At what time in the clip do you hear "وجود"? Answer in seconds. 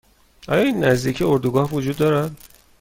1.73-1.97